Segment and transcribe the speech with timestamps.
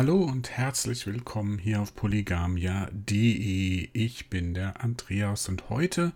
[0.00, 3.90] Hallo und herzlich willkommen hier auf polygamia.de.
[3.92, 6.12] Ich bin der Andreas und heute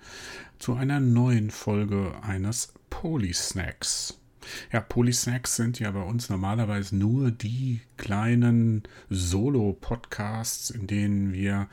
[0.59, 4.19] zu einer neuen Folge eines Polysnacks.
[4.73, 11.69] Ja, Polysnacks sind ja bei uns normalerweise nur die kleinen Solo-Podcasts, in denen wir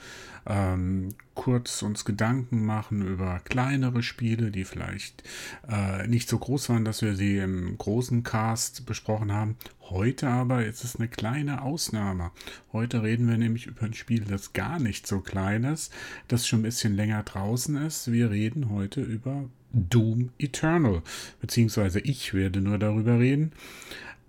[0.46, 5.24] ähm, kurz uns Gedanken machen über kleinere Spiele, die vielleicht
[5.68, 9.58] äh, nicht so groß waren, dass wir sie im großen Cast besprochen haben.
[9.82, 12.32] Heute aber ist es eine kleine Ausnahme.
[12.72, 15.94] Heute reden wir nämlich über ein Spiel, das gar nicht so klein ist,
[16.28, 18.12] das schon ein bisschen länger draußen ist.
[18.12, 21.02] Wir reden heute über Doom Eternal,
[21.40, 23.52] beziehungsweise ich werde nur darüber reden.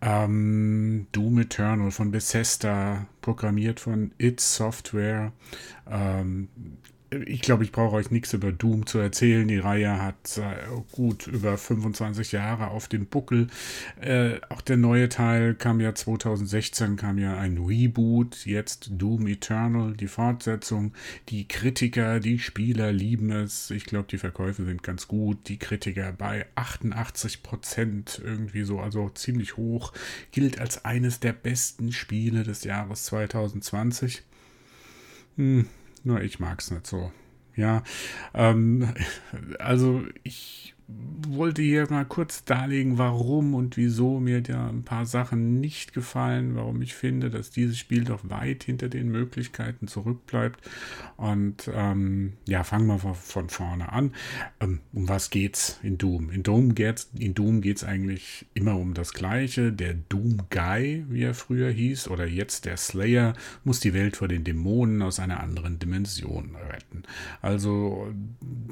[0.01, 5.33] Ähm, Doom Eternal von Bethesda, programmiert von It Software.
[5.89, 6.49] Ähm,
[7.27, 9.47] ich glaube, ich brauche euch nichts über Doom zu erzählen.
[9.47, 13.49] Die Reihe hat äh, gut über 25 Jahre auf dem Buckel.
[14.01, 18.47] Äh, auch der neue Teil kam ja 2016, kam ja ein Reboot.
[18.47, 20.93] Jetzt Doom Eternal, die Fortsetzung.
[21.29, 23.71] Die Kritiker, die Spieler lieben es.
[23.71, 25.49] Ich glaube, die Verkäufe sind ganz gut.
[25.49, 29.93] Die Kritiker bei 88 Prozent irgendwie so, also ziemlich hoch.
[30.31, 34.23] Gilt als eines der besten Spiele des Jahres 2020.
[35.37, 35.67] Hm,
[36.05, 37.13] nur ich mag es nicht so.
[37.55, 37.83] Ja,
[38.35, 38.95] ähm,
[39.59, 40.75] also ich
[41.29, 46.55] wollte hier mal kurz darlegen, warum und wieso mir da ein paar Sachen nicht gefallen,
[46.55, 50.61] warum ich finde, dass dieses Spiel doch weit hinter den Möglichkeiten zurückbleibt.
[51.17, 54.13] Und ähm, ja, fangen wir von vorne an.
[54.61, 56.31] Ähm, um was geht's in Doom?
[56.31, 59.73] In Doom geht's, in Doom geht's eigentlich immer um das Gleiche.
[59.73, 63.35] Der Doom Guy, wie er früher hieß, oder jetzt der Slayer,
[63.65, 67.03] muss die Welt vor den Dämonen aus einer anderen Dimension retten.
[67.41, 68.13] Also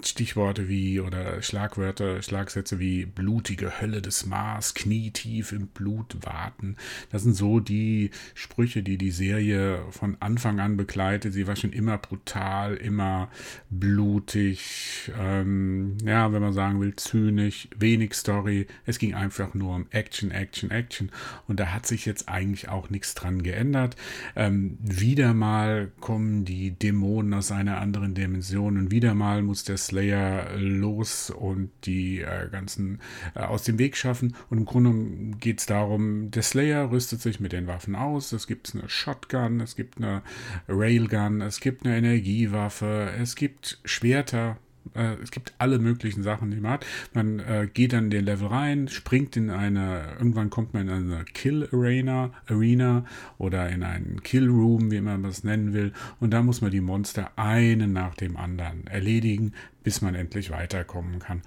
[0.08, 6.76] Stichworte wie oder Schlagwörter Schlagsätze wie blutige Hölle des Mars, knietief im Blut warten.
[7.10, 11.33] Das sind so die Sprüche, die die Serie von Anfang an begleitet.
[11.33, 13.30] Sie war schon immer brutal, immer
[13.70, 18.66] blutig, ähm, ja, wenn man sagen will, zynisch, wenig Story.
[18.86, 21.10] Es ging einfach nur um Action, Action, Action.
[21.48, 23.96] Und da hat sich jetzt eigentlich auch nichts dran geändert.
[24.36, 29.77] Ähm, wieder mal kommen die Dämonen aus einer anderen Dimension und wieder mal muss der
[29.90, 33.01] Slayer los und die äh, ganzen
[33.34, 34.36] äh, aus dem Weg schaffen.
[34.48, 38.33] Und im Grunde geht es darum, der Slayer rüstet sich mit den Waffen aus.
[38.33, 40.23] Es gibt eine Shotgun, es gibt eine
[40.68, 44.58] Railgun, es gibt eine Energiewaffe, es gibt Schwerter,
[44.95, 46.86] äh, es gibt alle möglichen Sachen, die man hat.
[47.13, 51.13] Man äh, geht dann in den Level rein, springt in eine, irgendwann kommt man in
[51.13, 53.05] eine Kill Arena, Arena
[53.39, 55.92] oder in einen Kill Room, wie man das nennen will.
[56.19, 59.52] Und da muss man die Monster einen nach dem anderen erledigen,
[59.83, 61.42] bis man endlich weiterkommen kann.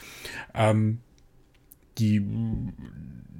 [0.54, 1.00] Ähm,
[1.98, 2.22] die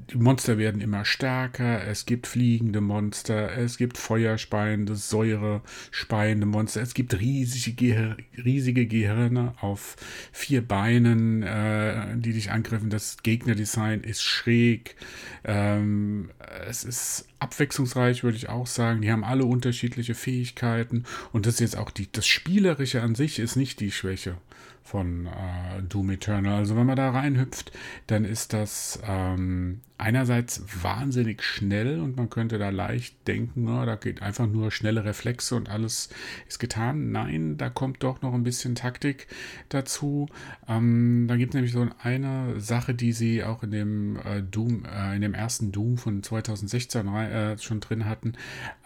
[0.10, 6.94] die Monster werden immer stärker, es gibt fliegende Monster, es gibt feuerspeiende, säurespeiende Monster, es
[6.94, 9.96] gibt riesige, Gehir riesige Gehirne auf
[10.32, 12.90] vier Beinen, äh, die dich angreifen.
[12.90, 14.96] Das Gegnerdesign ist schräg,
[15.44, 16.30] ähm,
[16.68, 19.02] es ist abwechslungsreich, würde ich auch sagen.
[19.02, 23.40] Die haben alle unterschiedliche Fähigkeiten und das ist jetzt auch die, das Spielerische an sich
[23.40, 24.38] ist nicht die Schwäche
[24.84, 26.56] von äh, Doom Eternal.
[26.56, 27.72] Also wenn man da reinhüpft,
[28.08, 33.96] dann ist das ähm, einerseits wahnsinnig schnell und man könnte da leicht denken, oh, da
[33.96, 36.10] geht einfach nur schnelle Reflexe und alles
[36.50, 37.12] ist getan.
[37.12, 39.28] Nein, da kommt doch noch ein bisschen Taktik
[39.70, 40.28] dazu.
[40.68, 44.86] Ähm, da gibt es nämlich so eine Sache, die sie auch in dem äh, Doom,
[44.86, 48.34] äh, in dem ersten Doom von 2016 äh, schon drin hatten.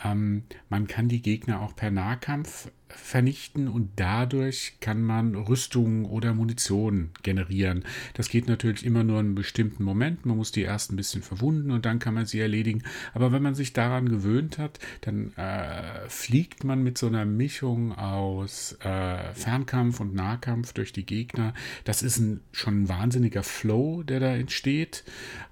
[0.04, 6.34] Ähm, man kann die Gegner auch per Nahkampf vernichten und dadurch kann man Rüstungen oder
[6.34, 7.84] Munition generieren.
[8.14, 10.26] Das geht natürlich immer nur in einem bestimmten Moment.
[10.26, 12.84] Man muss die erst ein bisschen verwunden und dann kann man sie erledigen.
[13.14, 17.94] Aber wenn man sich daran gewöhnt hat, dann äh, fliegt man mit so einer Mischung
[17.94, 21.54] aus äh, Fernkampf und Nahkampf durch die Gegner.
[21.84, 25.04] Das ist ein, schon ein wahnsinniger Flow, der da entsteht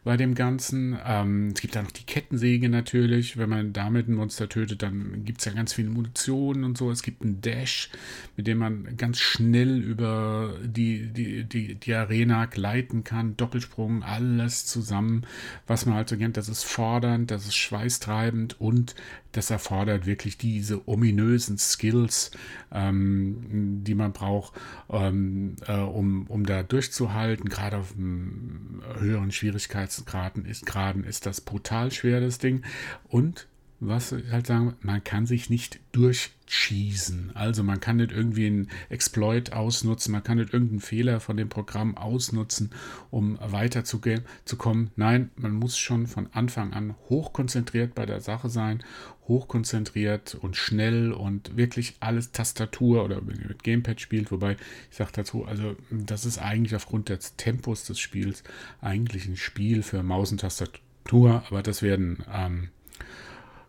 [0.03, 0.97] bei dem Ganzen.
[1.05, 3.37] Ähm, es gibt da noch die Kettensäge natürlich.
[3.37, 6.91] Wenn man damit ein Monster tötet, dann gibt es ja ganz viel Munition und so.
[6.91, 7.89] Es gibt einen Dash,
[8.37, 13.37] mit dem man ganz schnell über die, die, die, die Arena gleiten kann.
[13.37, 15.25] Doppelsprung, alles zusammen,
[15.67, 16.37] was man halt so kennt.
[16.37, 18.95] Das ist fordernd, das ist schweißtreibend und
[19.35, 22.31] das erfordert wirklich diese ominösen Skills,
[22.71, 24.53] ähm, die man braucht,
[24.89, 27.49] ähm, äh, um, um da durchzuhalten.
[27.49, 32.63] Gerade auf höheren Schwierigkeitsgraden ist, Graden ist das brutal schwer, das Ding.
[33.09, 33.47] Und
[33.87, 37.31] was halt sagen, man kann sich nicht durchcheesen.
[37.33, 41.49] Also man kann nicht irgendwie einen Exploit ausnutzen, man kann nicht irgendeinen Fehler von dem
[41.49, 42.71] Programm ausnutzen,
[43.11, 44.91] um weiterzukommen.
[44.95, 48.83] Nein, man muss schon von Anfang an hochkonzentriert bei der Sache sein,
[49.27, 54.57] hochkonzentriert und schnell und wirklich alles Tastatur oder mit Gamepad spielt, wobei
[54.91, 58.43] ich sage dazu, also das ist eigentlich aufgrund des Tempos des Spiels
[58.81, 62.69] eigentlich ein Spiel für Maus und Tastatur, aber das werden ähm,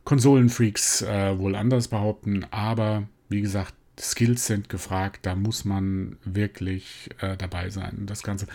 [0.07, 7.11] Konsolenfreaks äh, wohl anders behaupten, aber wie gesagt, Skills sind gefragt, da muss man wirklich
[7.21, 8.05] äh, dabei sein.
[8.07, 8.47] Das Ganze.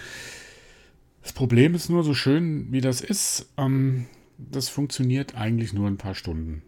[1.21, 4.05] Das Problem ist nur, so schön wie das ist, ähm,
[4.37, 6.63] das funktioniert eigentlich nur ein paar Stunden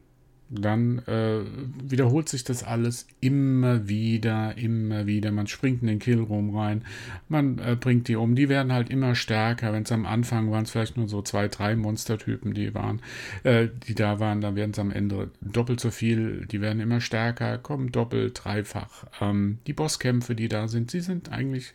[0.54, 1.42] dann äh,
[1.84, 5.32] wiederholt sich das alles immer wieder, immer wieder.
[5.32, 6.86] Man springt in den Killroom rein,
[7.28, 8.36] man äh, bringt die um.
[8.36, 9.74] Die werden halt immer stärker.
[9.74, 13.02] Wenn es am Anfang waren, es vielleicht nur so zwei, drei Monstertypen, die waren,
[13.44, 16.46] äh, die da waren, dann werden es am Ende doppelt so viel.
[16.46, 19.06] Die werden immer stärker, kommen doppelt, dreifach.
[19.22, 21.74] Ähm, die Bosskämpfe, die da sind, sie sind eigentlich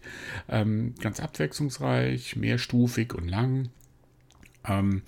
[0.48, 3.70] ähm, ganz abwechslungsreich, mehrstufig und lang.
[4.66, 5.02] Ähm,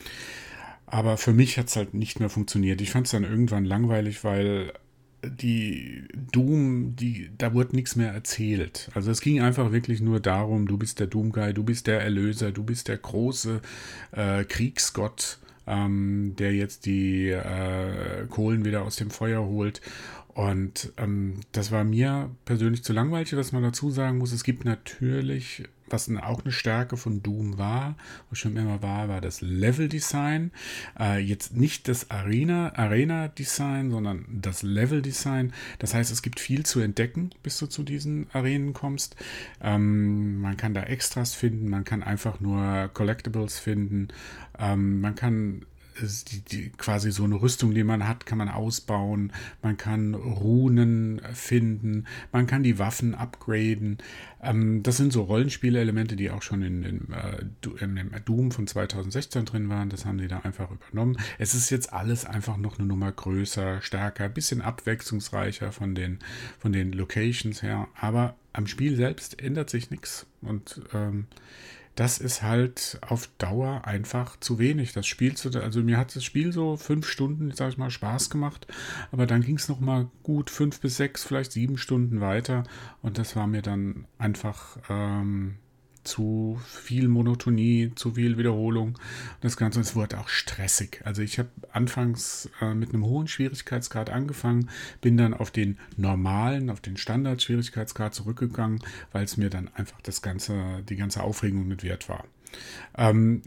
[0.90, 2.80] aber für mich hat es halt nicht mehr funktioniert.
[2.80, 4.72] Ich fand es dann irgendwann langweilig, weil
[5.22, 8.90] die Doom, die, da wurde nichts mehr erzählt.
[8.94, 12.52] Also es ging einfach wirklich nur darum, du bist der Doom-Guy, du bist der Erlöser,
[12.52, 13.60] du bist der große
[14.12, 19.80] äh, Kriegsgott, ähm, der jetzt die äh, Kohlen wieder aus dem Feuer holt.
[20.34, 24.32] Und ähm, das war mir persönlich zu langweilig, was man dazu sagen muss.
[24.32, 27.96] Es gibt natürlich was auch eine Stärke von Doom war,
[28.28, 30.52] was schon immer war, war das Level-Design.
[30.98, 35.52] Äh, jetzt nicht das Arena-Design, sondern das Level-Design.
[35.78, 39.16] Das heißt, es gibt viel zu entdecken, bis du zu diesen Arenen kommst.
[39.60, 44.08] Ähm, man kann da Extras finden, man kann einfach nur Collectibles finden.
[44.58, 45.66] Ähm, man kann
[45.98, 49.32] die, die, quasi so eine Rüstung, die man hat, kann man ausbauen.
[49.62, 52.06] Man kann Runen finden.
[52.32, 53.98] Man kann die Waffen upgraden.
[54.42, 58.66] Ähm, das sind so Rollenspielelemente, die auch schon in, in, äh, in, dem Doom von
[58.66, 59.90] 2016 drin waren.
[59.90, 61.18] Das haben die da einfach übernommen.
[61.38, 66.18] Es ist jetzt alles einfach noch eine Nummer größer, stärker, bisschen abwechslungsreicher von den,
[66.58, 67.88] von den Locations her.
[68.00, 70.26] Aber am Spiel selbst ändert sich nichts.
[70.42, 71.26] Und ähm,
[72.00, 74.94] das ist halt auf Dauer einfach zu wenig.
[74.94, 78.30] Das Spiel zu, also mir hat das Spiel so fünf Stunden, sag ich mal, Spaß
[78.30, 78.66] gemacht,
[79.12, 82.62] aber dann ging es noch mal gut fünf bis sechs, vielleicht sieben Stunden weiter
[83.02, 85.56] und das war mir dann einfach ähm,
[86.04, 88.98] zu viel Monotonie, zu viel Wiederholung.
[89.40, 91.02] Das Ganze, es wurde auch stressig.
[91.04, 94.70] Also ich habe anfangs äh, mit einem hohen Schwierigkeitsgrad angefangen,
[95.00, 98.80] bin dann auf den normalen, auf den Standard-Schwierigkeitsgrad zurückgegangen,
[99.12, 102.24] weil es mir dann einfach das ganze, die ganze Aufregung mit wert war.
[102.96, 103.42] Ähm,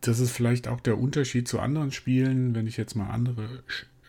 [0.00, 3.62] das ist vielleicht auch der Unterschied zu anderen Spielen, wenn ich jetzt mal andere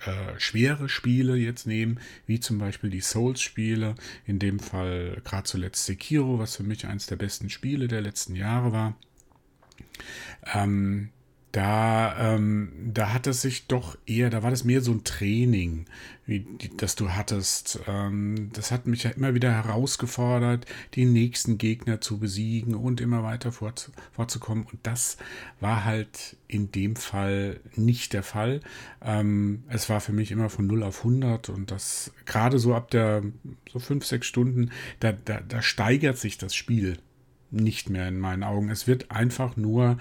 [0.06, 3.96] äh, schwere Spiele jetzt nehmen, wie zum Beispiel die Souls-Spiele,
[4.26, 8.36] in dem Fall gerade zuletzt Sekiro, was für mich eines der besten Spiele der letzten
[8.36, 8.98] Jahre war.
[10.54, 11.10] Ähm,
[11.52, 15.86] da, ähm, da hat es sich doch eher, da war das mehr so ein Training,
[16.26, 17.80] wie die, das du hattest.
[17.88, 23.24] Ähm, das hat mich ja immer wieder herausgefordert, die nächsten Gegner zu besiegen und immer
[23.24, 24.66] weiter fort, fortzukommen.
[24.72, 25.18] Und das
[25.60, 28.62] war halt in dem Fall nicht der Fall.
[29.02, 32.92] Ähm, es war für mich immer von 0 auf 100 und das gerade so ab
[32.92, 33.24] der
[33.70, 34.72] so 5, 6 Stunden,
[35.02, 36.98] da, da, da steigert sich das Spiel
[37.52, 38.70] nicht mehr in meinen Augen.
[38.70, 39.98] Es wird einfach nur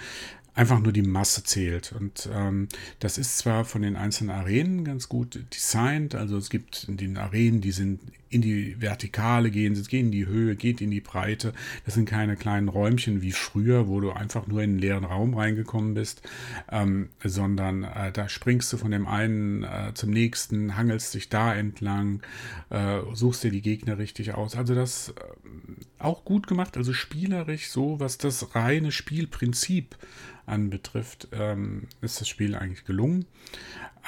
[0.61, 1.93] einfach nur die Masse zählt.
[1.99, 6.85] Und ähm, das ist zwar von den einzelnen Arenen ganz gut designt, also es gibt
[6.87, 10.83] in den Arenen, die sind in die Vertikale gehen, sie gehen in die Höhe, geht
[10.83, 11.55] in die Breite.
[11.87, 15.33] Das sind keine kleinen Räumchen wie früher, wo du einfach nur in einen leeren Raum
[15.33, 16.29] reingekommen bist,
[16.71, 21.55] ähm, sondern äh, da springst du von dem einen äh, zum nächsten, hangelst dich da
[21.55, 22.21] entlang,
[22.69, 24.57] äh, suchst dir die Gegner richtig aus.
[24.57, 25.13] Also das äh,
[26.01, 29.97] auch gut gemacht, also spielerisch so, was das reine Spielprinzip
[30.47, 33.27] anbetrifft, ähm, ist das Spiel eigentlich gelungen.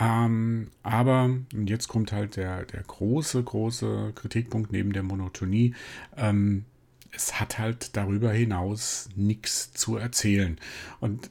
[0.01, 1.31] Ähm, aber,
[1.67, 5.75] jetzt kommt halt der, der große, große Kritikpunkt neben der Monotonie.
[6.17, 6.65] Ähm,
[7.13, 10.59] es hat halt darüber hinaus nichts zu erzählen.
[11.01, 11.31] Und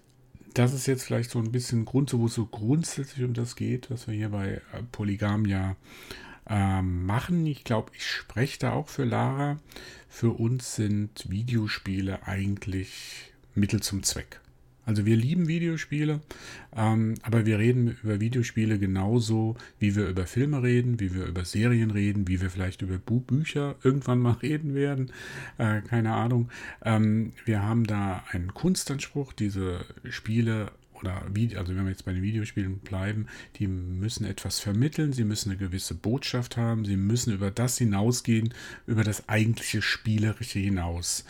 [0.54, 3.90] das ist jetzt vielleicht so ein bisschen Grund, wo es so grundsätzlich um das geht,
[3.90, 5.76] was wir hier bei äh, Polygam ja
[6.50, 7.46] ähm, machen.
[7.46, 9.60] Ich glaube, ich spreche da auch für Lara.
[10.10, 14.42] Für uns sind Videospiele eigentlich Mittel zum Zweck.
[14.84, 16.22] Also wir lieben Videospiele,
[16.76, 21.46] ähm, aber wir reden über Videospiele genauso, wie wir über Filme reden, wie wir über
[21.46, 25.12] Serien reden, wie wir vielleicht über Bu Bücher irgendwann mal reden werden.
[25.60, 26.50] Äh, keine Ahnung.
[26.84, 31.22] Ähm, wir haben da einen Kunstanspruch, diese Spiele oder
[31.60, 33.28] also wenn wir jetzt bei den Videospielen bleiben,
[33.58, 38.54] die müssen etwas vermitteln, sie müssen eine gewisse Botschaft haben, sie müssen über das hinausgehen,
[38.88, 41.26] über das eigentliche Spielerische hinaus.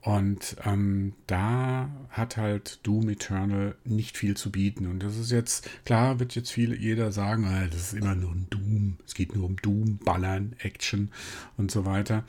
[0.00, 4.86] Und ähm, da hat halt Doom Eternal nicht viel zu bieten.
[4.86, 8.30] Und das ist jetzt, klar wird jetzt viel, jeder sagen, ah, das ist immer nur
[8.30, 8.96] ein Doom.
[9.04, 11.10] Es geht nur um Doom, Ballern, Action
[11.56, 12.24] und so weiter.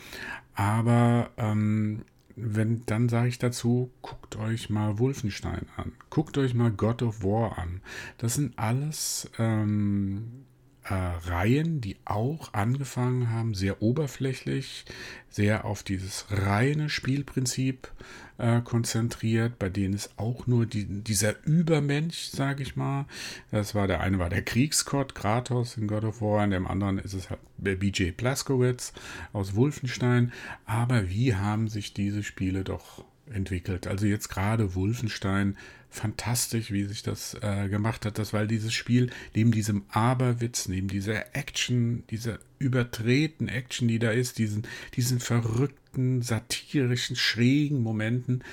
[0.56, 2.02] Aber ähm,
[2.42, 5.94] wenn, dann sage ich dazu, guckt euch mal Wolfenstein an.
[6.10, 7.82] Guckt euch mal God of War an.
[8.18, 10.46] Das sind alles ähm,
[10.90, 14.86] äh, Reihen, die auch angefangen haben, sehr oberflächlich,
[15.30, 17.92] sehr auf dieses reine Spielprinzip
[18.40, 23.06] äh, konzentriert, bei denen es auch nur die, dieser Übermensch, sage ich mal,
[23.52, 26.98] das war der eine war der Kriegsgott Kratos in God of War, in dem anderen
[26.98, 28.94] ist es halt BJ Blazkowicz
[29.34, 30.32] aus Wolfenstein.
[30.66, 33.04] Aber wie haben sich diese Spiele doch
[33.34, 33.88] entwickelt?
[33.88, 35.58] Also jetzt gerade Wolfenstein
[35.90, 40.88] fantastisch, wie sich das äh, gemacht hat, das, weil dieses Spiel neben diesem Aberwitz, neben
[40.88, 48.44] dieser Action, dieser übertreten Action, die da ist, diesen, diesen verrückten, satirischen, schrägen Momenten,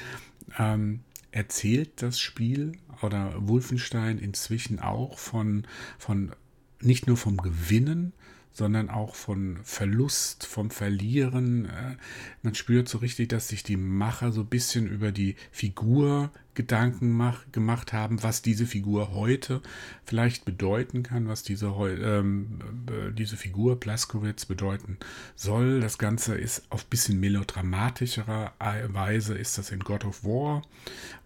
[0.59, 5.67] ähm, erzählt das Spiel oder Wolfenstein inzwischen auch von,
[5.99, 6.33] von
[6.81, 8.15] nicht nur vom Gewinnen,
[8.57, 11.67] sondern auch von Verlust, vom Verlieren.
[11.67, 11.97] Äh,
[12.43, 17.11] man spürt so richtig, dass sich die Macher so ein bisschen über die Figur Gedanken
[17.11, 19.61] mach, gemacht haben, was diese Figur heute
[20.05, 24.97] vielleicht bedeuten kann, was diese, ähm, äh, diese Figur Blaskowitz bedeuten
[25.35, 25.81] soll.
[25.81, 28.55] Das Ganze ist auf bisschen melodramatischerer
[28.89, 30.63] Weise ist das in God of War,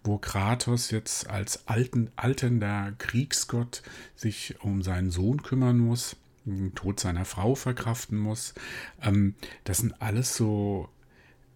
[0.03, 3.83] wo Kratos jetzt als alten, alternder Kriegsgott
[4.15, 8.53] sich um seinen Sohn kümmern muss den Tod seiner Frau verkraften muss.
[9.01, 10.89] Ähm, das sind alles so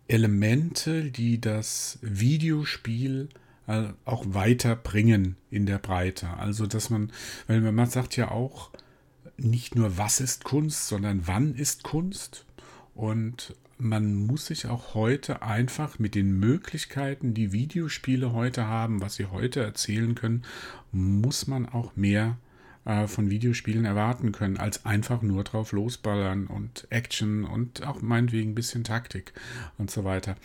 [0.08, 3.30] Elemente, die das Videospiel
[3.68, 6.30] äh, auch weiterbringen in der Breite.
[6.38, 7.12] Also, dass man,
[7.48, 8.72] weil man sagt ja auch,
[9.38, 12.46] nicht nur was ist Kunst, sondern wann ist Kunst.
[12.94, 19.15] Und man muss sich auch heute einfach mit den Möglichkeiten, die Videospiele heute haben, was
[19.15, 20.44] sie heute erzählen können,
[20.92, 22.38] muss man auch mehr
[22.86, 28.51] äh, von Videospielen erwarten können, als einfach nur drauf losballern und Action und auch meinetwegen
[28.51, 29.34] ein bisschen Taktik
[29.77, 30.36] und so weiter.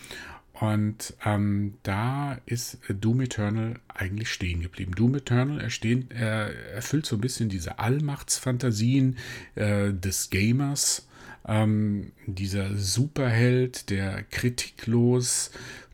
[0.61, 4.93] Und ähm, da ist Doom Eternal eigentlich stehen geblieben.
[4.95, 9.17] Doom Eternal erstehen, er erfüllt so ein bisschen diese Allmachtsfantasien
[9.55, 11.07] äh, des Gamers.
[11.49, 15.51] Ähm, dieser Superheld, der kritiklos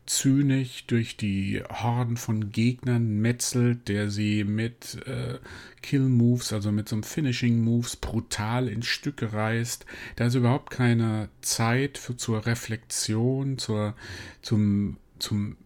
[0.07, 5.37] zynisch durch die Horden von Gegnern metzelt, der sie mit äh,
[5.81, 9.85] Kill-Moves, also mit so einem Finishing-Moves brutal in Stücke reißt.
[10.15, 13.95] Da ist überhaupt keine Zeit für, zur Reflexion, zur,
[14.41, 15.57] zum, zum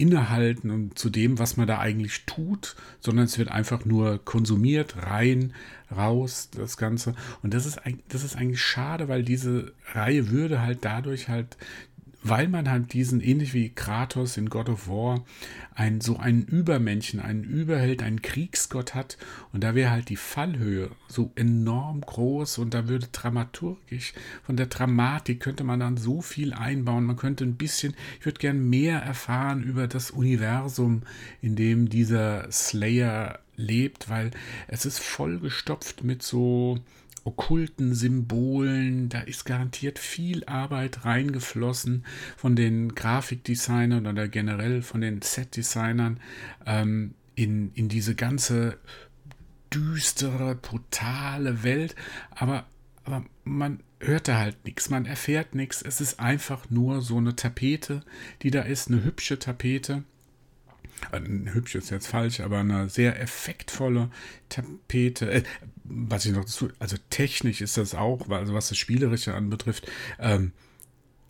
[0.00, 4.96] Innehalten und zu dem, was man da eigentlich tut, sondern es wird einfach nur konsumiert,
[4.96, 5.52] rein,
[5.94, 7.14] raus, das Ganze.
[7.42, 11.58] Und das ist, das ist eigentlich schade, weil diese Reihe würde halt dadurch halt
[12.22, 15.24] weil man halt diesen, ähnlich wie Kratos in God of War,
[15.74, 19.16] ein, so einen Übermenschen, einen Überheld, einen Kriegsgott hat.
[19.52, 24.12] Und da wäre halt die Fallhöhe so enorm groß und da würde dramaturgisch,
[24.42, 27.04] von der Dramatik könnte man dann so viel einbauen.
[27.04, 31.02] Man könnte ein bisschen, ich würde gern mehr erfahren über das Universum,
[31.40, 34.30] in dem dieser Slayer lebt, weil
[34.68, 36.78] es ist vollgestopft mit so
[37.30, 39.08] okkulten Symbolen.
[39.08, 42.04] Da ist garantiert viel Arbeit reingeflossen
[42.36, 46.20] von den Grafikdesignern oder generell von den Setdesignern
[46.66, 48.78] ähm, in, in diese ganze
[49.72, 51.94] düstere, brutale Welt.
[52.30, 52.66] Aber,
[53.04, 55.82] aber man hört da halt nichts, man erfährt nichts.
[55.82, 58.02] Es ist einfach nur so eine Tapete,
[58.42, 60.04] die da ist, eine hübsche Tapete
[61.12, 64.10] hübsch ist jetzt falsch, aber eine sehr effektvolle
[64.48, 65.30] Tapete.
[65.30, 65.42] Äh,
[65.84, 70.52] was ich noch dazu, also technisch ist das auch, also was das Spielerische anbetrifft, ähm,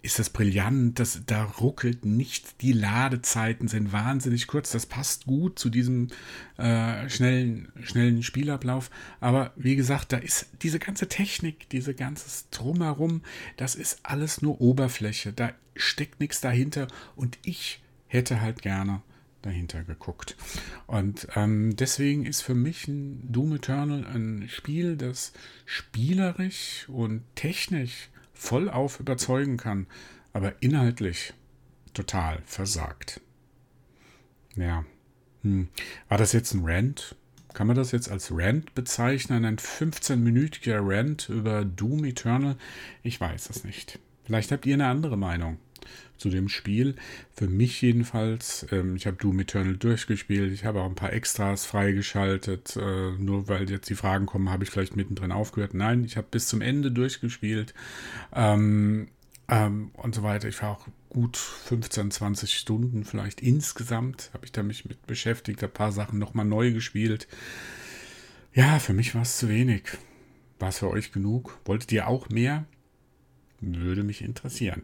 [0.02, 5.58] ist das brillant, das, da ruckelt nichts, die Ladezeiten sind wahnsinnig kurz, das passt gut
[5.58, 6.08] zu diesem
[6.56, 13.22] äh, schnellen, schnellen Spielablauf, aber wie gesagt, da ist diese ganze Technik, diese ganze Drumherum,
[13.56, 19.02] das ist alles nur Oberfläche, da steckt nichts dahinter und ich hätte halt gerne
[19.42, 20.36] dahinter geguckt.
[20.86, 25.32] Und ähm, deswegen ist für mich ein Doom Eternal ein Spiel, das
[25.64, 29.86] spielerisch und technisch voll auf überzeugen kann,
[30.32, 31.34] aber inhaltlich
[31.94, 33.20] total versagt.
[34.56, 34.84] Ja.
[35.42, 35.68] Hm.
[36.08, 37.16] War das jetzt ein Rant?
[37.52, 39.44] Kann man das jetzt als Rant bezeichnen?
[39.44, 42.56] Ein 15-minütiger Rant über Doom Eternal?
[43.02, 43.98] Ich weiß es nicht.
[44.24, 45.58] Vielleicht habt ihr eine andere Meinung.
[46.16, 46.96] Zu dem Spiel.
[47.32, 48.66] Für mich jedenfalls.
[48.70, 50.52] Ähm, ich habe Doom Eternal durchgespielt.
[50.52, 52.76] Ich habe auch ein paar Extras freigeschaltet.
[52.76, 55.74] Äh, nur weil jetzt die Fragen kommen, habe ich vielleicht mittendrin aufgehört.
[55.74, 57.74] Nein, ich habe bis zum Ende durchgespielt.
[58.32, 59.08] Ähm,
[59.50, 60.48] ähm, und so weiter.
[60.48, 64.30] Ich war auch gut 15, 20 Stunden vielleicht insgesamt.
[64.32, 67.26] Habe ich da mich mit beschäftigt, ein paar Sachen nochmal neu gespielt.
[68.54, 69.82] Ja, für mich war es zu wenig.
[70.58, 71.58] War es für euch genug?
[71.64, 72.64] Wolltet ihr auch mehr?
[73.60, 74.82] Würde mich interessieren.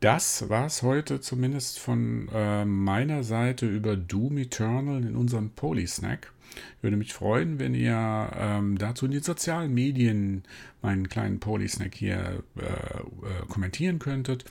[0.00, 6.32] Das war es heute zumindest von äh, meiner Seite über Doom Eternal in unserem Polysnack.
[6.80, 10.42] Würde mich freuen, wenn ihr ähm, dazu in den sozialen Medien
[10.80, 14.46] meinen kleinen Polysnack hier äh, äh, kommentieren könntet.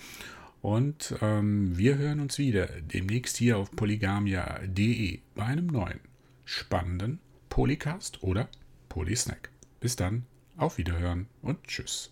[0.61, 5.99] Und ähm, wir hören uns wieder demnächst hier auf polygamia.de bei einem neuen
[6.45, 8.49] spannenden Polycast oder
[8.87, 9.49] Polysnack.
[9.79, 10.25] Bis dann,
[10.57, 12.11] auf Wiederhören und tschüss.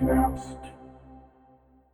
[0.00, 0.59] collapse.